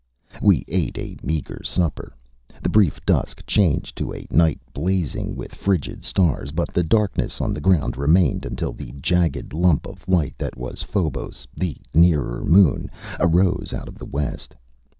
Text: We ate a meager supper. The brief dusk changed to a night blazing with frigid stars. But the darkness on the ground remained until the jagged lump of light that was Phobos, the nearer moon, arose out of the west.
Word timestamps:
We 0.41 0.65
ate 0.67 0.97
a 0.97 1.17
meager 1.21 1.61
supper. 1.63 2.15
The 2.63 2.69
brief 2.69 3.05
dusk 3.05 3.43
changed 3.45 3.95
to 3.97 4.11
a 4.15 4.25
night 4.31 4.59
blazing 4.73 5.35
with 5.35 5.53
frigid 5.53 6.03
stars. 6.03 6.51
But 6.51 6.73
the 6.73 6.81
darkness 6.81 7.39
on 7.39 7.53
the 7.53 7.61
ground 7.61 7.95
remained 7.97 8.43
until 8.43 8.73
the 8.73 8.93
jagged 8.93 9.53
lump 9.53 9.85
of 9.85 10.07
light 10.07 10.33
that 10.39 10.57
was 10.57 10.81
Phobos, 10.81 11.45
the 11.55 11.77
nearer 11.93 12.43
moon, 12.43 12.89
arose 13.19 13.73
out 13.75 13.87
of 13.87 13.99
the 13.99 14.07
west. 14.09 14.55